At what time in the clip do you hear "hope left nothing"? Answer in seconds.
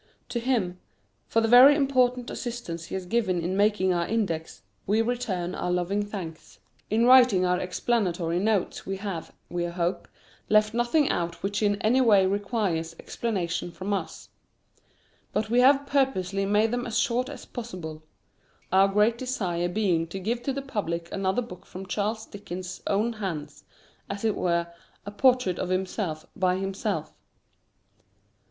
9.65-11.09